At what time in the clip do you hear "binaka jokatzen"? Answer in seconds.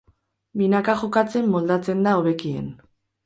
0.61-1.51